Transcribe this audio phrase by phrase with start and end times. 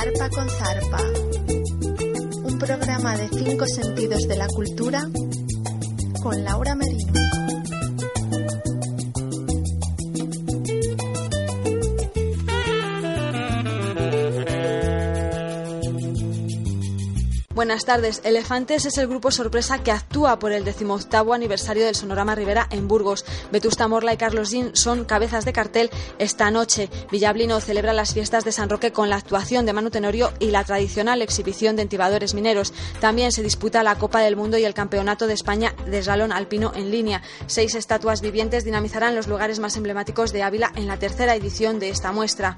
[0.00, 0.98] Zarpa con Zarpa.
[2.44, 5.06] Un programa de cinco sentidos de la cultura
[6.22, 7.29] con Laura Merino.
[17.60, 18.22] Buenas tardes.
[18.24, 22.88] Elefantes es el grupo sorpresa que actúa por el decimoctavo aniversario del Sonorama Rivera en
[22.88, 23.26] Burgos.
[23.52, 26.88] Vetusta Morla y Carlos Jean son cabezas de cartel esta noche.
[27.12, 30.64] Villablino celebra las fiestas de San Roque con la actuación de Manu Tenorio y la
[30.64, 32.72] tradicional exhibición de entibadores mineros.
[32.98, 36.72] También se disputa la Copa del Mundo y el Campeonato de España de Salón Alpino
[36.74, 37.20] en línea.
[37.46, 41.90] Seis estatuas vivientes dinamizarán los lugares más emblemáticos de Ávila en la tercera edición de
[41.90, 42.56] esta muestra.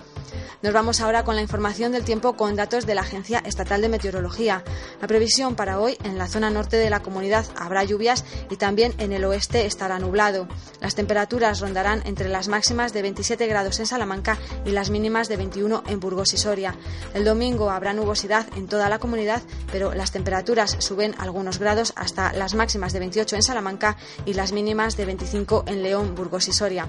[0.63, 3.89] Nos vamos ahora con la información del tiempo con datos de la Agencia Estatal de
[3.89, 4.63] Meteorología.
[5.01, 8.95] La previsión para hoy en la zona norte de la comunidad habrá lluvias y también
[8.99, 10.49] en el oeste estará nublado.
[10.81, 15.37] Las temperaturas rondarán entre las máximas de 27 grados en Salamanca y las mínimas de
[15.37, 16.75] 21 en Burgos y Soria.
[17.15, 22.33] El domingo habrá nubosidad en toda la comunidad, pero las temperaturas suben algunos grados hasta
[22.33, 26.53] las máximas de 28 en Salamanca y las mínimas de 25 en León, Burgos y
[26.53, 26.89] Soria.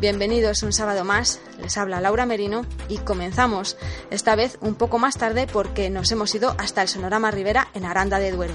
[0.00, 3.76] Bienvenidos un sábado más, les habla Laura Merino y comenzamos,
[4.10, 7.84] esta vez un poco más tarde porque nos hemos ido hasta el Sonorama Rivera en
[7.84, 8.54] Aranda de Duero.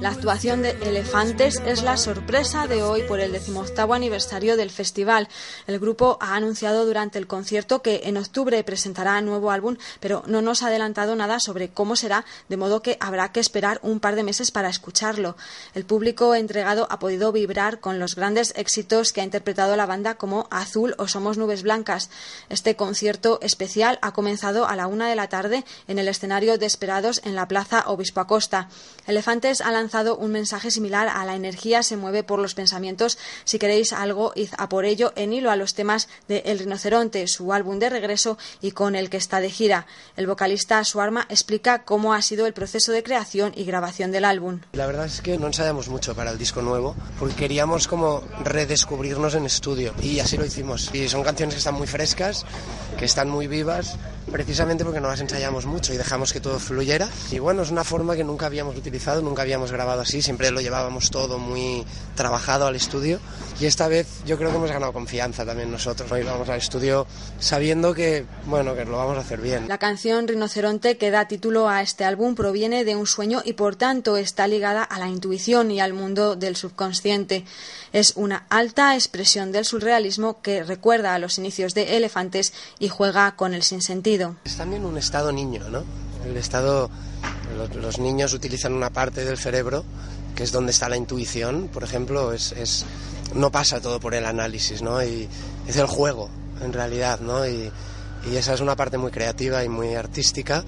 [0.00, 5.28] La actuación de Elefantes es la sorpresa de hoy por el decimoctavo aniversario del festival.
[5.66, 10.40] El grupo ha anunciado durante el concierto que en octubre presentará nuevo álbum, pero no
[10.40, 14.16] nos ha adelantado nada sobre cómo será, de modo que habrá que esperar un par
[14.16, 15.36] de meses para escucharlo.
[15.74, 20.14] El público entregado ha podido vibrar con los grandes éxitos que ha interpretado la banda
[20.14, 22.08] como Azul o Somos Nubes Blancas.
[22.48, 26.66] Este concierto especial ha comenzado a la una de la tarde en el escenario de
[26.66, 28.68] Esperados en la Plaza Obispo Acosta.
[29.06, 33.18] Elefantes ha lanzado un mensaje similar a la energía se mueve por los pensamientos.
[33.44, 37.26] Si queréis algo, id a por ello en hilo a los temas de El Rinoceronte,
[37.26, 39.86] su álbum de regreso y con el que está de gira.
[40.16, 44.60] El vocalista Suarma explica cómo ha sido el proceso de creación y grabación del álbum.
[44.72, 49.34] La verdad es que no ensayamos mucho para el disco nuevo porque queríamos como redescubrirnos
[49.34, 50.90] en estudio y así lo hicimos.
[50.94, 52.44] Y son canciones que están muy frescas,
[52.98, 53.96] que están muy vivas,
[54.30, 57.08] precisamente porque no las ensayamos mucho y dejamos que todo fluyera.
[57.30, 60.60] Y bueno, es una forma que nunca habíamos utilizado, nunca habíamos grabado así, siempre lo
[60.60, 63.20] llevábamos todo muy trabajado al estudio.
[63.60, 66.10] Y esta vez yo creo que hemos ganado confianza también nosotros.
[66.10, 67.06] Hoy vamos al estudio
[67.38, 69.68] sabiendo que, bueno, que lo vamos a hacer bien.
[69.68, 73.76] La canción Rinoceronte que da título a este álbum proviene de un sueño y por
[73.76, 77.44] tanto está ligada a la intuición y al mundo del subconsciente.
[77.92, 83.36] Es una alta expresión del surrealismo que recuerda a los inicios de Elefantes y juega
[83.36, 84.23] con el sinsentido.
[84.44, 85.82] Es también un estado niño, ¿no?
[86.24, 86.90] El estado,
[87.76, 89.84] los, niños utilizan una parte del cerebro
[90.34, 92.84] que es donde está la intuición, por ejemplo, es, es
[93.34, 95.02] no pasa todo por el análisis, ¿no?
[95.02, 95.28] Y
[95.66, 96.28] es el juego,
[96.60, 97.46] en realidad, ¿no?
[97.46, 97.70] Y,
[98.30, 100.64] y esa es una parte muy creativa y muy artística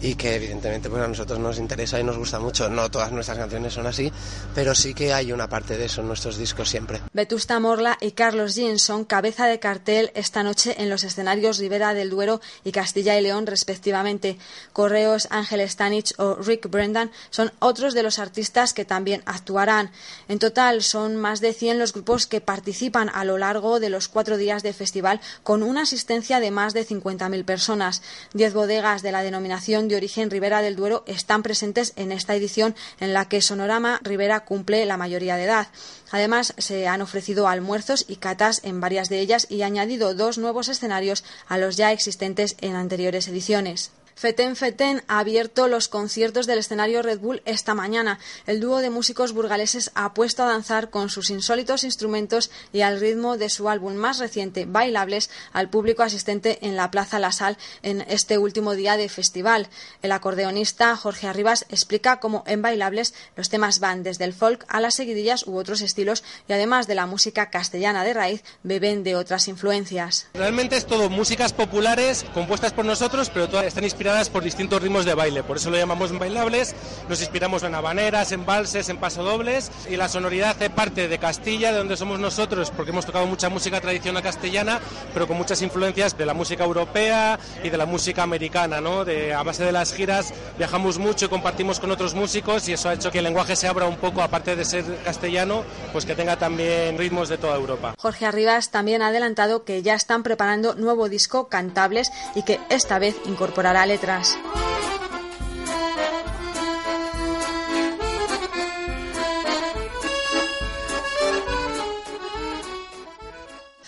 [0.00, 2.68] y que evidentemente pues a nosotros nos interesa y nos gusta mucho.
[2.68, 4.12] No todas nuestras canciones son así,
[4.54, 7.00] pero sí que hay una parte de eso en nuestros discos siempre.
[7.18, 11.92] Vetusta Morla y Carlos Jean son cabeza de cartel esta noche en los escenarios Rivera
[11.92, 14.38] del Duero y Castilla y León respectivamente.
[14.72, 19.90] Correos, Ángel Stanich o Rick Brendan son otros de los artistas que también actuarán.
[20.28, 24.06] En total son más de 100 los grupos que participan a lo largo de los
[24.06, 28.00] cuatro días de festival con una asistencia de más de 50.000 personas.
[28.32, 32.76] Diez bodegas de la denominación de origen Ribera del Duero están presentes en esta edición
[33.00, 35.66] en la que Sonorama Rivera cumple la mayoría de edad.
[36.10, 40.68] Además, se han ofrecido almuerzos y catas en varias de ellas y añadido dos nuevos
[40.68, 43.90] escenarios a los ya existentes en anteriores ediciones.
[44.18, 48.18] Feten Feten ha abierto los conciertos del escenario Red Bull esta mañana.
[48.48, 52.98] El dúo de músicos burgaleses ha puesto a danzar con sus insólitos instrumentos y al
[52.98, 57.58] ritmo de su álbum más reciente, Bailables, al público asistente en la Plaza La Sal
[57.84, 59.68] en este último día de festival.
[60.02, 64.80] El acordeonista Jorge Arribas explica cómo en Bailables los temas van desde el folk a
[64.80, 69.14] las seguidillas u otros estilos y además de la música castellana de raíz, beben de
[69.14, 70.26] otras influencias.
[70.34, 75.04] Realmente es todo músicas populares compuestas por nosotros, pero todas están inspiradas por distintos ritmos
[75.04, 76.74] de baile, por eso lo llamamos bailables,
[77.10, 81.72] nos inspiramos en habaneras, en valses, en pasodobles y la sonoridad hace parte de Castilla,
[81.72, 84.80] de donde somos nosotros, porque hemos tocado mucha música tradicional castellana,
[85.12, 89.04] pero con muchas influencias de la música europea y de la música americana, ¿no?
[89.04, 92.88] De, a base de las giras viajamos mucho y compartimos con otros músicos y eso
[92.88, 96.14] ha hecho que el lenguaje se abra un poco, aparte de ser castellano, pues que
[96.14, 97.94] tenga también ritmos de toda Europa.
[97.98, 102.98] Jorge Arribas también ha adelantado que ya están preparando nuevo disco Cantables y que esta
[102.98, 103.97] vez incorporará letras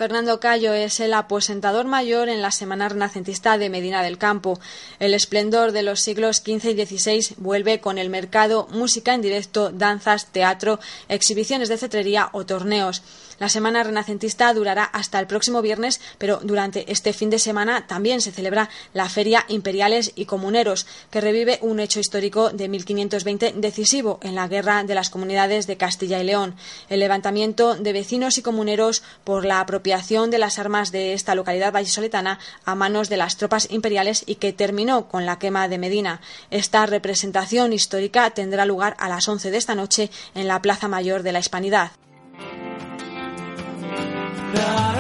[0.01, 4.59] Fernando Cayo es el aposentador mayor en la Semana Renacentista de Medina del Campo.
[4.99, 9.71] El esplendor de los siglos XV y XVI vuelve con el mercado, música en directo,
[9.71, 10.81] danzas, teatro,
[11.11, 13.03] exhibiciones de cetrería o torneos.
[13.41, 18.21] La Semana Renacentista durará hasta el próximo viernes, pero durante este fin de semana también
[18.21, 24.21] se celebra la Feria Imperiales y Comuneros, que revive un hecho histórico de 1520 decisivo
[24.23, 26.55] en la Guerra de las Comunidades de Castilla y León,
[26.91, 31.73] el levantamiento de vecinos y comuneros por la apropiación de las armas de esta localidad
[31.73, 36.21] vallisoletana a manos de las tropas imperiales y que terminó con la quema de Medina.
[36.51, 41.23] Esta representación histórica tendrá lugar a las 11 de esta noche en la Plaza Mayor
[41.23, 41.93] de la Hispanidad.
[44.53, 45.00] not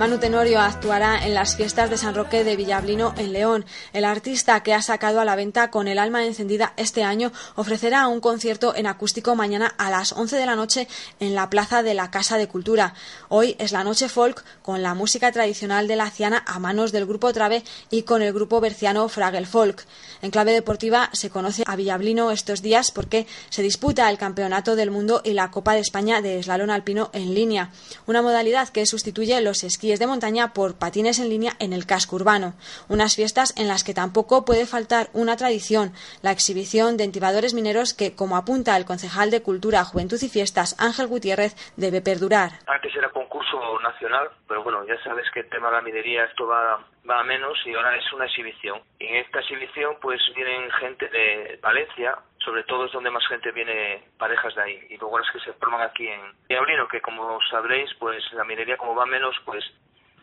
[0.00, 3.66] Manu Tenorio actuará en las fiestas de San Roque de Villablino en León.
[3.92, 8.08] El artista que ha sacado a la venta con el alma encendida este año ofrecerá
[8.08, 10.88] un concierto en acústico mañana a las 11 de la noche
[11.20, 12.94] en la plaza de la Casa de Cultura.
[13.28, 17.04] Hoy es la noche folk con la música tradicional de la Ciana a manos del
[17.04, 19.84] grupo Trave y con el grupo berciano Fragel Folk.
[20.22, 24.90] En clave deportiva se conoce a Villablino estos días porque se disputa el Campeonato del
[24.90, 27.70] Mundo y la Copa de España de Eslalón Alpino en línea,
[28.06, 32.14] una modalidad que sustituye los esquíes de montaña por patines en línea en el casco
[32.14, 32.54] urbano.
[32.88, 35.90] Unas fiestas en las que tampoco puede faltar una tradición,
[36.22, 40.76] la exhibición de entibadores mineros que, como apunta el concejal de Cultura, Juventud y Fiestas,
[40.78, 42.50] Ángel Gutiérrez, debe perdurar.
[42.68, 46.46] Antes era concurso nacional, pero bueno, ya sabes que el tema de la minería esto
[46.46, 48.78] va, va a menos y ahora es una exhibición.
[49.00, 52.14] Y en esta exhibición pues vienen gente de Valencia,
[52.44, 54.86] sobre todo es donde más gente viene parejas de ahí.
[54.90, 58.76] Y luego las que se forman aquí en Abrino que como sabréis pues la minería
[58.76, 59.64] como va menos pues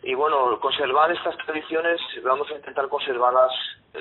[0.07, 3.51] y bueno conservar estas tradiciones vamos a intentar conservarlas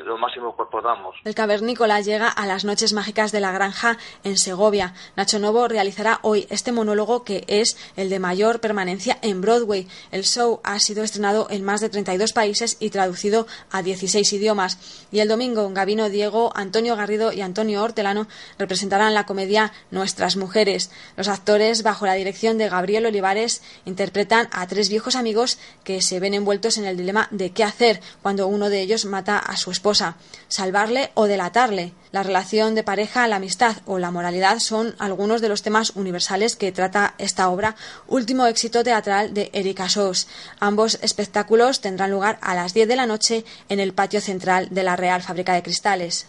[0.05, 1.17] lo máximo que podamos.
[1.25, 4.95] El cavernícola llega a las noches mágicas de la granja en Segovia.
[5.17, 9.89] Nacho Novo realizará hoy este monólogo que es el de mayor permanencia en Broadway.
[10.11, 15.07] El show ha sido estrenado en más de 32 países y traducido a 16 idiomas.
[15.11, 18.27] Y el domingo, Gabino Diego, Antonio Garrido y Antonio Hortelano
[18.59, 20.91] representarán la comedia Nuestras Mujeres.
[21.17, 26.21] Los actores, bajo la dirección de Gabriel Olivares, interpretan a tres viejos amigos que se
[26.21, 29.71] ven envueltos en el dilema de qué hacer cuando uno de ellos mata a su
[29.71, 30.17] esposa,
[30.49, 31.93] salvarle o delatarle.
[32.13, 36.57] La relación de pareja, la amistad o la moralidad son algunos de los temas universales
[36.57, 37.77] que trata esta obra,
[38.07, 40.29] último éxito teatral de Erika Sos.
[40.61, 44.83] Ambos espectáculos tendrán lugar a las 10 de la noche en el patio central de
[44.83, 46.27] la Real Fábrica de Cristales.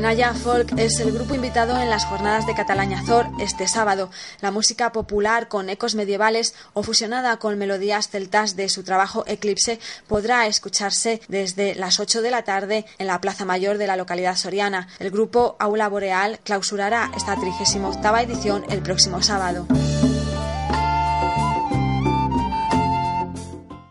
[0.00, 4.10] Menaya Folk es el grupo invitado en las jornadas de Catalaña Zor este sábado.
[4.40, 9.78] La música popular con ecos medievales o fusionada con melodías celtas de su trabajo Eclipse
[10.08, 14.36] podrá escucharse desde las 8 de la tarde en la Plaza Mayor de la localidad
[14.36, 14.88] soriana.
[15.00, 19.66] El grupo Aula Boreal clausurará esta 38 edición el próximo sábado.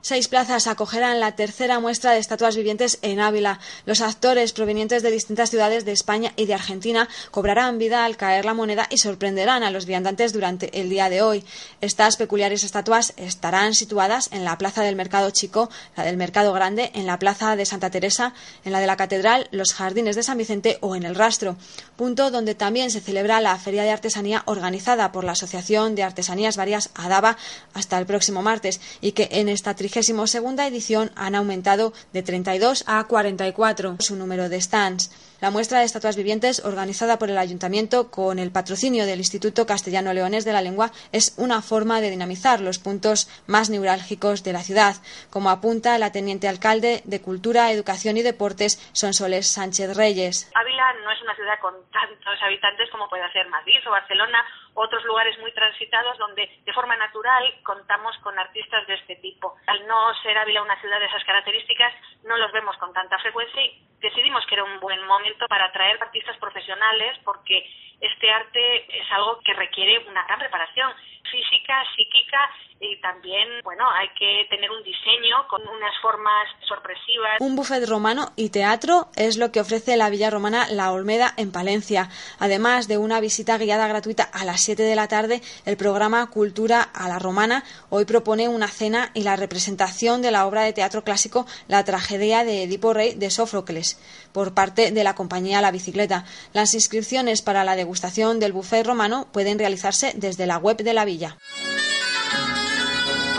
[0.10, 3.60] Seis plazas acogerán la tercera muestra de estatuas vivientes en Ávila.
[3.86, 8.44] Los actores provenientes de distintas ciudades de España y de Argentina cobrarán vida al caer
[8.44, 11.46] la moneda y sorprenderán a los viandantes durante el día de hoy.
[11.80, 16.89] Estas peculiares estatuas estarán situadas en la Plaza del Mercado Chico, la del Mercado Grande,
[16.96, 18.34] en la Plaza de Santa Teresa,
[18.66, 21.56] en la de la Catedral, los Jardines de San Vicente o en el Rastro,
[21.98, 26.58] punto donde también se celebra la Feria de Artesanía organizada por la Asociación de Artesanías
[26.58, 27.38] Varias Adaba
[27.75, 32.86] hasta el próximo martes y que en esta trigésima 32 edición han aumentado de 32
[32.88, 35.12] a 44 su número de stands.
[35.41, 40.13] La muestra de estatuas vivientes, organizada por el Ayuntamiento con el patrocinio del Instituto Castellano
[40.13, 44.63] Leones de la Lengua, es una forma de dinamizar los puntos más neurálgicos de la
[44.63, 44.96] ciudad,
[45.29, 50.51] como apunta la teniente alcalde de Cultura, Educación y Deportes, Sonsoles Sánchez Reyes.
[50.56, 54.46] Ávila no es una ciudad con tantos habitantes como puede ser Madrid o Barcelona,
[54.82, 59.56] otros lugares muy transitados donde de forma natural contamos con artistas de este tipo.
[59.68, 61.94] Al no ser Ávila una ciudad de esas características,
[62.24, 66.02] no los vemos con tanta frecuencia y decidimos que era un buen momento para atraer
[66.02, 67.70] artistas profesionales porque
[68.00, 70.94] este arte es algo que requiere una gran preparación
[71.30, 72.50] física, psíquica
[72.82, 77.38] y también, bueno, hay que tener un diseño con unas formas sorpresivas.
[77.40, 81.52] Un buffet romano y teatro es lo que ofrece la Villa Romana La Olmeda en
[81.52, 82.10] Palencia.
[82.40, 86.82] Además de una visita guiada gratuita a las 7 de la tarde, el programa Cultura
[86.82, 91.04] a la Romana hoy propone una cena y la representación de la obra de teatro
[91.04, 94.00] clásico La tragedia de Edipo Rey de Sófocles
[94.32, 96.24] por parte de la compañía La Bicicleta.
[96.54, 101.04] Las inscripciones para la degustación del buffet romano pueden realizarse desde la web de la
[101.04, 101.38] villa.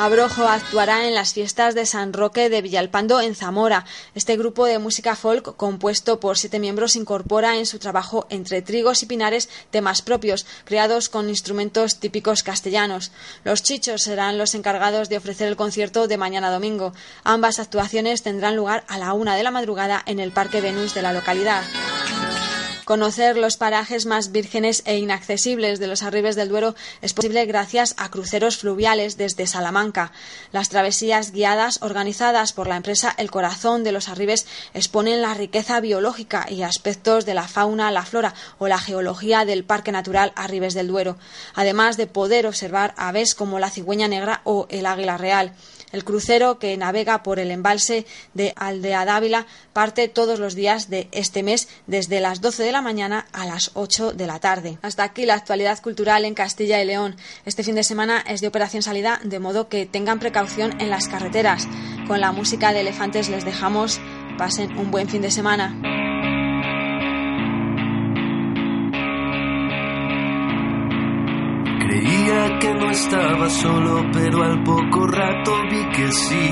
[0.00, 3.84] Abrojo actuará en las fiestas de San Roque de Villalpando en Zamora.
[4.14, 9.02] Este grupo de música folk, compuesto por siete miembros, incorpora en su trabajo entre trigos
[9.02, 13.12] y pinares temas propios, creados con instrumentos típicos castellanos.
[13.44, 16.94] Los chichos serán los encargados de ofrecer el concierto de mañana domingo.
[17.22, 21.02] Ambas actuaciones tendrán lugar a la una de la madrugada en el Parque Venus de
[21.02, 21.62] la localidad.
[22.90, 27.94] Conocer los parajes más vírgenes e inaccesibles de los arribes del Duero es posible gracias
[27.98, 30.10] a cruceros fluviales desde Salamanca.
[30.50, 34.44] Las travesías guiadas organizadas por la empresa El Corazón de los Arribes
[34.74, 39.62] exponen la riqueza biológica y aspectos de la fauna, la flora o la geología del
[39.62, 41.16] Parque Natural Arribes del Duero,
[41.54, 45.54] además de poder observar aves como la cigüeña negra o el águila real.
[45.92, 51.08] El crucero que navega por el embalse de Aldea Dávila parte todos los días de
[51.12, 54.78] este mes desde las 12 de la mañana a las 8 de la tarde.
[54.82, 57.16] Hasta aquí la actualidad cultural en Castilla y León.
[57.44, 61.08] Este fin de semana es de operación salida, de modo que tengan precaución en las
[61.08, 61.66] carreteras.
[62.06, 64.00] Con la música de elefantes les dejamos.
[64.38, 65.99] Pasen un buen fin de semana.
[72.60, 76.50] Que no estaba solo, pero al poco rato vi que sí.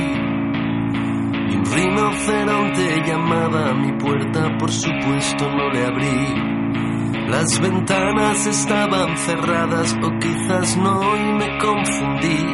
[1.50, 7.28] Y un rinoceronte llamaba a mi puerta, por supuesto no le abrí.
[7.28, 12.46] Las ventanas estaban cerradas o quizás no y me confundí.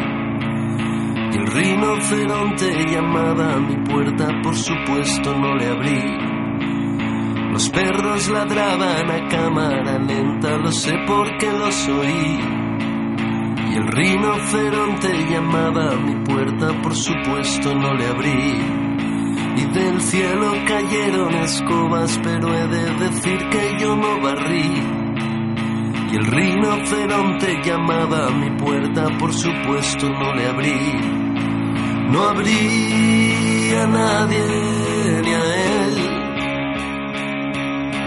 [1.32, 6.34] Y el rinoceronte llamaba a mi puerta, por supuesto no le abrí.
[7.52, 12.63] Los perros ladraban a cámara lenta, lo sé porque los oí.
[13.74, 18.62] Y el rinoceronte llamaba a mi puerta, por supuesto no le abrí.
[19.56, 24.80] Y del cielo cayeron escobas, pero he de decir que yo no barrí.
[26.08, 30.92] Y el rinoceronte llamaba a mi puerta, por supuesto no le abrí.
[32.12, 35.94] No abrí a nadie ni a él.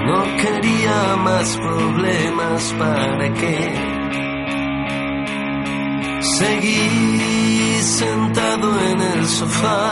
[0.06, 3.97] No quería más problemas para qué
[6.38, 9.91] Seguí sentado en el sofá,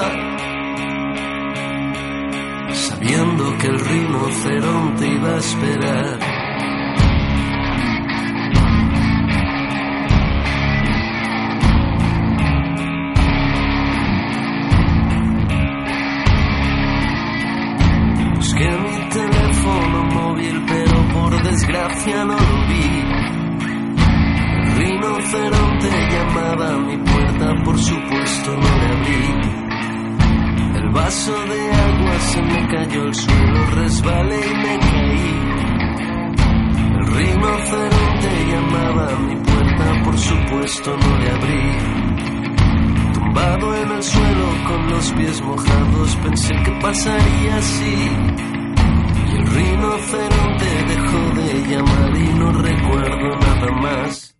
[2.71, 6.34] sabiendo que el rinoceronte iba a esperar.
[31.15, 35.39] Vaso de agua se me cayó al suelo, resbalé y me caí.
[36.97, 41.71] El rinoceronte llamaba a mi puerta, por supuesto no le abrí.
[43.13, 48.09] Tumbado en el suelo con los pies mojados, pensé que pasaría así.
[49.27, 54.34] Y el rinoceronte dejó de llamar y no recuerdo nada más.